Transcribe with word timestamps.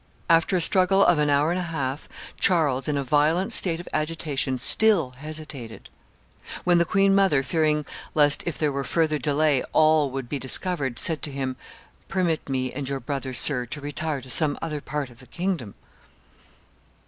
After 0.31 0.55
a 0.57 0.61
struggle 0.61 1.05
of 1.05 1.19
an 1.19 1.29
hour 1.29 1.51
and 1.51 1.59
a 1.59 1.69
half, 1.69 2.09
Charles, 2.39 2.87
in 2.87 2.97
a 2.97 3.03
violent 3.03 3.53
state 3.53 3.79
of 3.79 3.87
agitation, 3.93 4.57
still 4.57 5.11
hesitated; 5.11 5.89
when 6.63 6.79
the 6.79 6.85
queen 6.85 7.13
mother, 7.13 7.43
fearing 7.43 7.85
lest, 8.15 8.41
if 8.47 8.57
there 8.57 8.71
were 8.71 8.83
further 8.83 9.19
delay, 9.19 9.61
all 9.73 10.09
would 10.09 10.27
be 10.27 10.39
discovered, 10.39 10.97
said 10.97 11.21
to 11.21 11.31
him, 11.31 11.55
'Permit 12.07 12.49
me 12.49 12.71
and 12.71 12.89
your 12.89 12.99
brother, 12.99 13.35
sir, 13.35 13.67
to 13.67 13.79
retire 13.79 14.21
to 14.21 14.29
some 14.31 14.57
other 14.59 14.81
part 14.81 15.11
of 15.11 15.19
the 15.19 15.27
kingdom. 15.27 15.75